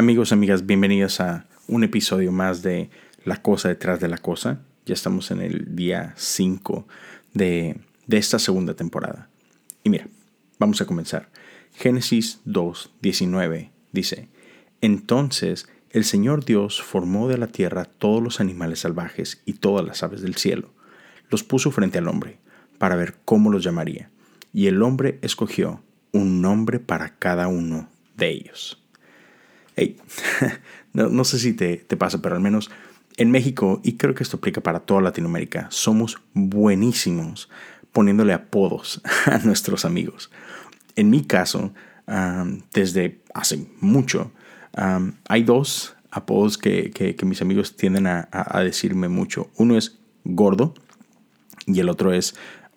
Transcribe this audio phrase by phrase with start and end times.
[0.00, 2.88] Amigos, amigas, bienvenidos a un episodio más de
[3.26, 4.62] La cosa detrás de la cosa.
[4.86, 6.88] Ya estamos en el día 5
[7.34, 7.76] de,
[8.06, 9.28] de esta segunda temporada.
[9.84, 10.06] Y mira,
[10.58, 11.28] vamos a comenzar.
[11.74, 14.30] Génesis 2, 19 dice,
[14.80, 20.02] Entonces el Señor Dios formó de la tierra todos los animales salvajes y todas las
[20.02, 20.72] aves del cielo.
[21.28, 22.38] Los puso frente al hombre
[22.78, 24.08] para ver cómo los llamaría.
[24.54, 28.79] Y el hombre escogió un nombre para cada uno de ellos.
[30.92, 32.70] no, sé si te, te pasa, pero al menos
[33.16, 37.50] en México, y creo que esto aplica para toda Latinoamérica, somos buenísimos
[37.92, 40.30] poniéndole apodos a nuestros amigos.
[40.96, 41.72] En mi caso,
[42.72, 44.32] desde hace mucho,
[45.28, 49.50] hay dos apodos que, mis amigos tienden a, decirme mucho.
[49.56, 50.74] Uno es gordo
[51.66, 52.34] y el otro es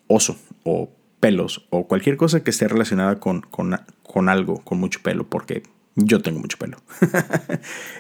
[0.08, 5.28] oso o pelos o cualquier cosa que esté relacionada con, con algo, con mucho pelo,
[5.28, 5.64] porque
[5.96, 6.78] yo tengo mucho pelo.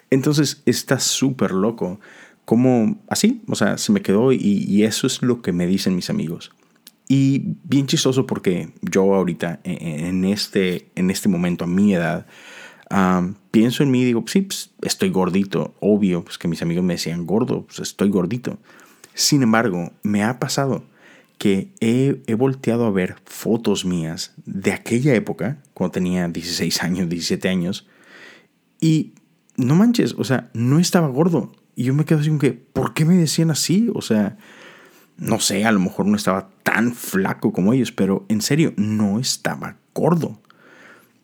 [0.10, 2.00] Entonces está súper loco.
[2.46, 6.10] Como así, o sea, se me quedó y, eso es lo que me dicen mis
[6.10, 6.52] amigos.
[7.08, 11.94] Y bien chistoso porque yo ahorita, e, e, en este, en este momento, a mi
[11.94, 12.26] edad,
[13.52, 15.74] pienso en mí y digo, sí, pues, estoy gordito.
[15.80, 18.60] Obvio, pues que mis amigos me decían gordo, pues estoy gordito.
[19.14, 20.84] Sin embargo, me ha pasado
[21.44, 27.50] que he, volteado a ver fotos mías de aquella época, cuando tenía 16 años, 17
[27.50, 27.86] años,
[28.80, 29.12] y
[29.58, 31.52] no manches, o sea, no estaba gordo.
[31.76, 33.92] Y yo me quedo así como que, ¿por qué me decían así?
[33.94, 34.38] O sea,
[35.18, 39.20] no sé, a lo mejor no estaba tan flaco como ellos, pero en serio, no
[39.20, 40.40] estaba gordo.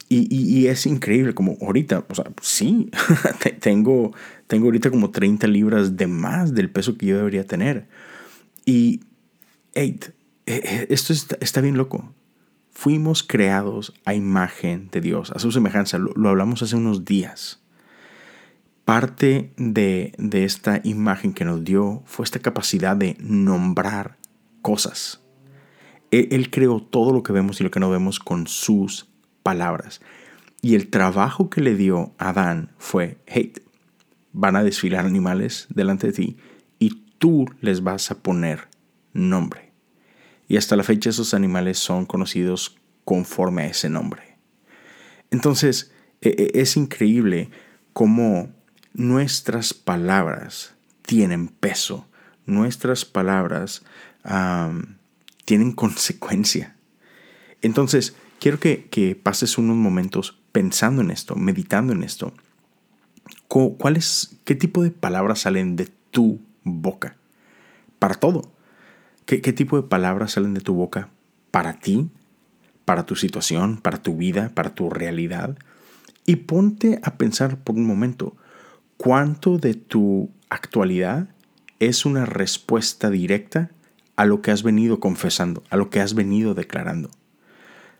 [0.09, 2.91] Y, y, es increíble, como ahorita, o sea, sí,
[3.61, 4.13] tengo,
[4.47, 7.87] tengo ahorita como 30 libras de más del peso que yo debería tener.
[8.65, 8.99] Y
[9.79, 10.09] Eight,
[10.45, 12.13] eh, eh, esto está, bien loco.
[12.69, 15.97] Fuimos creados a imagen de Dios, a su semejanza.
[15.97, 17.63] Lo, hablamos hace unos días.
[18.83, 24.17] Parte de, esta imagen que nos dio fue esta capacidad de nombrar
[24.61, 25.21] cosas.
[26.11, 29.07] Él, él creó todo lo que vemos y lo que no vemos con sus
[29.43, 30.01] palabras.
[30.61, 33.53] Y el trabajo que le dio a Adán fue, hey,
[34.33, 36.37] van a desfilar animales delante de ti
[36.79, 38.67] y tú les vas a poner
[39.13, 39.68] nombre.
[40.49, 44.37] Y hasta la fecha esos animales son conocidos conforme a ese nombre.
[45.29, 47.51] Entonces, e, e, es increíble
[47.93, 48.49] cómo
[48.93, 50.73] nuestras palabras
[51.03, 52.07] tienen peso,
[52.47, 53.83] nuestras palabras
[55.45, 56.75] tienen consecuencia.
[57.61, 62.33] Entonces, quiero que, que, pases unos momentos pensando en esto, meditando en esto.
[63.47, 67.17] ¿Cuál es, ¿Qué tipo de palabras salen de tu boca?
[67.99, 68.51] Para todo.
[69.29, 71.09] ¿Qué, tipo de palabras salen de tu boca
[71.51, 72.09] para ti,
[72.83, 75.55] para tu situación, para tu vida, para tu realidad?
[76.25, 78.35] Y ponte a pensar por un momento,
[78.97, 81.29] ¿cuánto de tu actualidad
[81.77, 83.69] es una respuesta directa
[84.15, 87.11] a lo que has venido confesando, a lo que has venido declarando?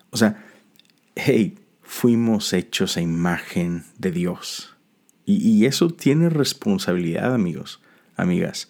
[0.10, 0.44] O sea,
[1.16, 4.76] hey, fuimos hechos a imagen de Dios.
[5.28, 7.84] Y, y eso tiene responsabilidad, amigos,
[8.16, 8.68] amigas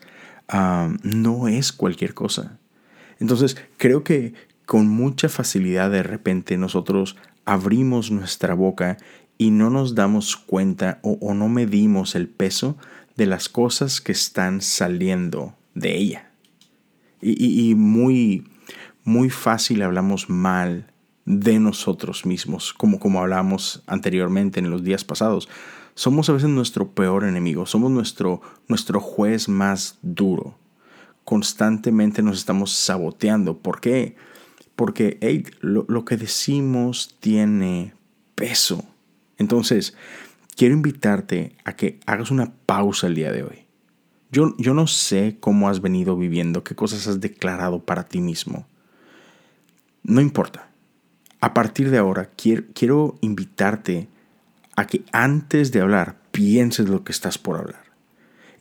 [1.03, 2.59] no es cualquier cosa.
[3.19, 4.33] Entonces, creo que
[4.65, 7.15] con mucha facilidad de repente nosotros
[7.45, 8.97] abrimos nuestra boca
[9.37, 12.77] y no nos damos cuenta o, no medimos el peso
[13.15, 16.31] de las cosas que están saliendo de ella.
[17.21, 18.47] Y, y, muy,
[19.03, 20.91] muy fácil hablamos mal
[21.25, 25.49] de nosotros mismos, como, como hablamos anteriormente en los días pasados
[25.99, 30.55] somos a veces nuestro peor enemigo, somos nuestro, nuestro juez más duro.
[31.25, 33.57] Constantemente nos estamos saboteando.
[33.57, 34.15] ¿Por qué?
[34.77, 35.19] Porque
[35.59, 37.95] lo, lo que decimos tiene
[38.35, 38.85] peso.
[39.37, 39.93] Entonces,
[40.55, 43.65] quiero invitarte a que hagas una pausa el día de hoy.
[44.31, 48.65] Yo, yo, no sé cómo has venido viviendo, qué cosas has declarado para ti mismo.
[50.03, 50.69] No importa.
[51.41, 54.07] A partir de ahora, quiero, quiero invitarte
[54.79, 57.83] a que antes de hablar pienses lo que estás por hablar.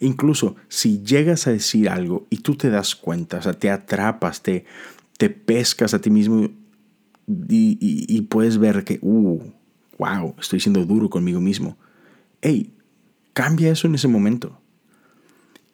[0.01, 4.43] Incluso si llegas a decir algo y tú te das cuenta, o sea, te atrapas,
[4.43, 4.65] te,
[5.17, 6.51] te pescas a ti mismo
[7.49, 9.41] y, puedes ver que, uh,
[9.97, 11.77] wow, estoy siendo duro conmigo mismo.
[12.43, 12.73] Hey,
[13.33, 14.61] cambia eso en ese momento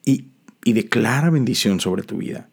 [0.04, 0.26] y,
[0.62, 2.50] declara bendición sobre tu vida.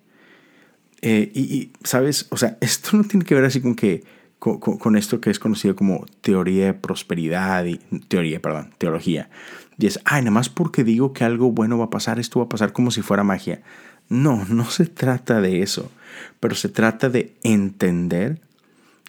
[1.02, 4.06] Eh, y, y, sabes, o sea, esto no tiene que ver así con que
[4.42, 7.78] con, esto que es conocido como teoría de prosperidad y
[8.08, 9.30] teoría, perdón, teología.
[9.78, 12.46] Y es, ay, nada más porque digo que algo bueno va a pasar, esto va
[12.46, 13.62] a pasar como si fuera magia.
[14.10, 15.92] No, no se trata de eso,
[16.40, 18.42] pero se trata de entender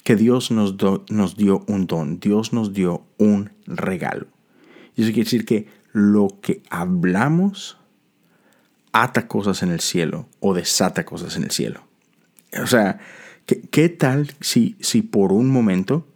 [0.04, 0.76] que Dios nos,
[1.08, 4.26] nos dio un don, Dios nos dio un regalo.
[4.96, 7.78] Y eso quiere decir que lo que hablamos
[8.92, 11.84] ata cosas en el cielo o desata cosas en el cielo.
[12.62, 13.00] O sea,
[13.46, 16.06] ¿qué, tal si, si por un momento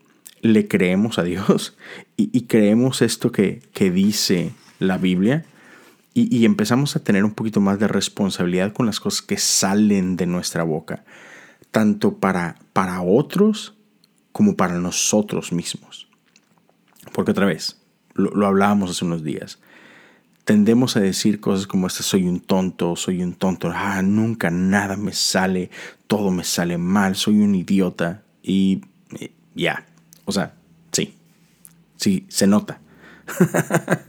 [0.42, 1.76] le creemos a Dios
[2.16, 5.44] y, creemos esto que, que, dice la Biblia
[6.14, 10.26] y, empezamos a tener un poquito más de responsabilidad con las cosas que salen de
[10.26, 11.04] nuestra boca,
[11.70, 13.74] tanto para, para otros
[14.32, 16.08] como para nosotros mismos?
[17.12, 17.80] Porque otra vez,
[18.14, 19.58] lo, lo hablábamos hace unos días,
[20.46, 24.96] tendemos a decir cosas como esta, soy un tonto, soy un tonto, ah, nunca nada
[24.96, 25.70] me sale,
[26.06, 28.80] todo me sale mal, soy un idiota y
[29.56, 29.84] ya,
[30.24, 30.54] o sea,
[30.92, 31.14] sí,
[31.96, 32.78] sí, se nota.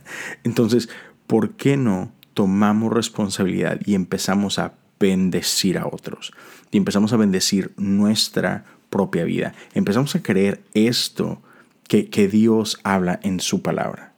[0.43, 0.89] Entonces,
[1.25, 6.33] ¿por qué no tomamos responsabilidad y empezamos a bendecir a otros?
[6.69, 9.55] Y empezamos a bendecir nuestra propia vida.
[9.73, 11.41] Empezamos a creer esto
[11.87, 14.13] que, que Dios habla en su palabra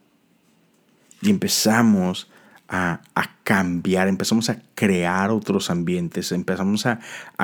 [1.22, 2.30] y empezamos
[2.70, 3.02] a,
[3.44, 7.00] cambiar, empezamos a crear otros ambientes, empezamos a,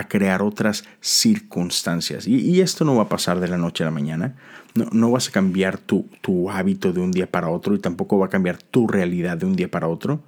[0.08, 2.28] crear otras circunstancias.
[2.28, 4.36] Y, esto no va a pasar de la noche a la mañana.
[4.76, 8.20] No, no vas a cambiar tu, tu, hábito de un día para otro y tampoco
[8.20, 10.22] va a cambiar tu realidad de un día para otro.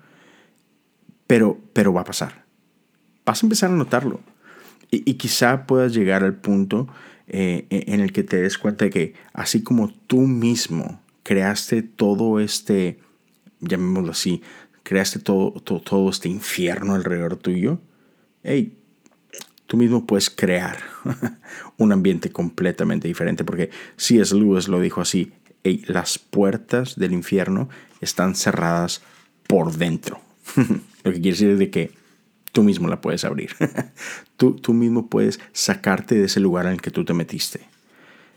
[1.28, 2.46] Pero, pero va a pasar.
[3.26, 4.22] Vas a empezar a notarlo.
[4.90, 6.88] Y, quizá puedas llegar al punto
[7.28, 12.40] eh, en el que te des cuenta de que así como tú mismo creaste todo
[12.40, 13.00] este
[13.60, 14.42] llamémoslo así,
[14.84, 17.80] creaste todo, todo, este infierno alrededor tuyo,
[18.44, 18.78] hey,
[19.66, 20.78] tú mismo puedes crear
[21.78, 24.34] un ambiente completamente diferente, porque C.S.
[24.34, 25.34] Lewis lo dijo así,
[25.64, 27.70] hey, las puertas del infierno
[28.00, 29.02] están cerradas
[29.48, 30.22] por dentro.
[31.04, 31.92] lo que quiere decir de que
[32.52, 33.52] tú mismo la puedes abrir.
[34.38, 37.62] tú, tú mismo puedes sacarte de ese lugar en el que tú te metiste.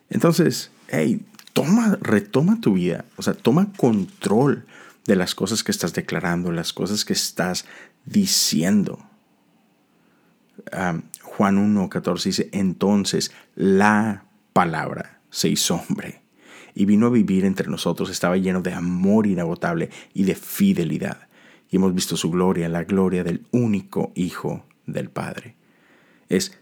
[0.09, 1.23] Entonces, hey,
[1.53, 4.65] toma, retoma tu vida, o sea, toma control
[5.07, 7.65] de las cosas que estás declarando, las cosas que estás
[8.05, 8.99] diciendo.
[11.23, 16.23] Juan 1.14 dice, entonces la palabra se hizo hombre
[16.75, 21.29] y vino a vivir entre nosotros, estaba lleno de amor inagotable y de fidelidad.
[21.71, 25.57] Y hemos visto su gloria, la gloria del único Hijo del Padre.
[26.29, 26.59] Es,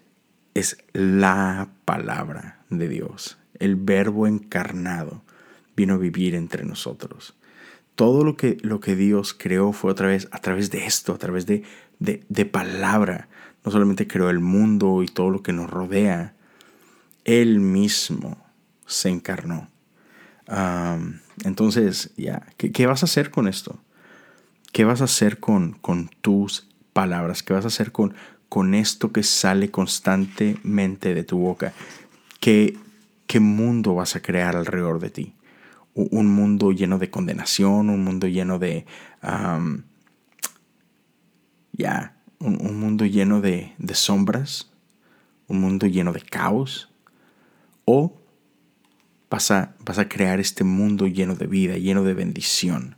[0.54, 5.22] es la palabra de Dios, el verbo encarnado
[5.76, 7.34] vino a vivir entre nosotros
[7.98, 11.18] todo lo que, lo que Dios creó fue otra vez a través de esto, a
[11.18, 11.64] través de,
[11.98, 13.28] de, palabra.
[13.64, 16.36] No solamente creó el mundo y todo lo que nos rodea,
[17.24, 18.38] Él mismo
[18.86, 19.68] se encarnó.
[21.42, 23.80] entonces, ya, ¿qué, vas a hacer con esto?
[24.70, 27.42] ¿Qué vas a hacer con, con tus palabras?
[27.42, 28.14] ¿Qué vas a hacer con,
[28.48, 31.72] con esto que sale constantemente de tu boca?
[32.38, 32.78] ¿Qué,
[33.26, 35.34] ¿Qué mundo vas a crear alrededor de ti?
[36.04, 38.86] Un mundo lleno de condenación, un mundo lleno de...
[41.72, 44.70] ya, un, mundo lleno de, sombras,
[45.48, 46.90] un mundo lleno de caos,
[47.84, 48.16] o
[49.28, 52.96] vas a, vas a crear este mundo lleno de vida, lleno de bendición.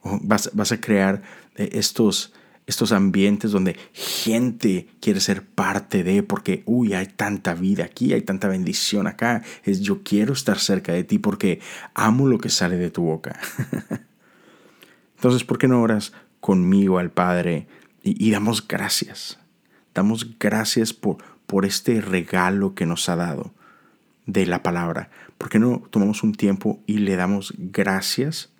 [0.00, 1.22] O vas, vas a crear
[1.56, 2.32] eh, estos,
[2.66, 8.22] estos ambientes donde gente quiere ser parte de, porque, uy, hay tanta vida aquí, hay
[8.22, 11.60] tanta bendición acá, es yo quiero estar cerca de ti porque
[11.94, 13.38] amo lo que sale de tu boca.
[15.16, 17.68] Entonces, ¿por qué no oras conmigo al Padre
[18.02, 19.38] y, damos gracias?
[19.94, 23.54] Damos gracias por, por este regalo que nos ha dado
[24.26, 25.10] de la palabra.
[25.38, 28.52] ¿Por qué no tomamos un tiempo y le damos gracias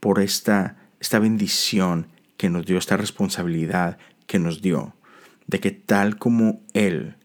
[0.00, 2.06] por esta, esta bendición?
[2.38, 4.94] Que nos dio esta responsabilidad que nos dio,
[5.46, 7.16] de que tal como Él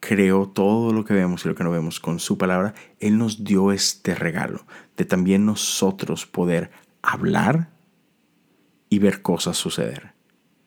[0.00, 3.44] creó todo lo que vemos y lo que no vemos con su palabra, Él nos
[3.44, 6.72] dio este regalo de también nosotros poder
[7.02, 7.70] hablar
[8.88, 10.12] y ver cosas suceder.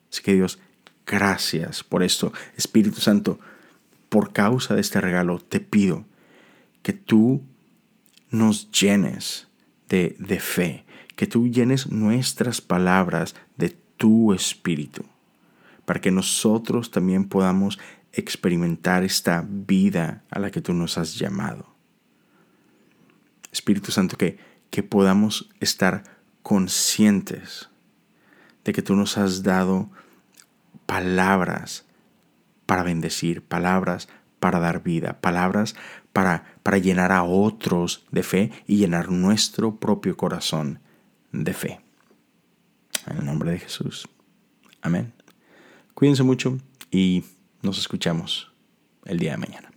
[0.09, 0.59] Así que Dios,
[1.05, 2.31] gracias por esto.
[2.55, 3.39] Espíritu Santo,
[4.07, 6.05] por causa de este regalo, te pido
[6.81, 7.43] que tú
[8.29, 9.47] nos llenes
[9.89, 10.84] de, de fe,
[11.15, 15.05] que tú llenes nuestras palabras de tu espíritu,
[15.85, 17.79] para que nosotros también podamos
[18.11, 21.73] experimentar esta vida a la que tú nos has llamado.
[23.51, 24.37] Espíritu Santo, que,
[24.69, 26.03] que podamos estar
[26.43, 27.69] conscientes
[28.63, 29.89] de que tú nos has dado
[30.85, 31.85] palabras
[32.65, 35.75] para bendecir, palabras para dar vida, palabras
[36.13, 40.79] para, para llenar a otros de fe y llenar nuestro propio corazón
[41.43, 41.79] de fe.
[43.07, 44.07] En el nombre de Jesús.
[44.81, 45.13] Amén.
[45.93, 46.57] Cuídense mucho
[46.91, 47.23] y
[47.61, 48.51] nos escuchamos
[49.05, 49.74] el día de mañana.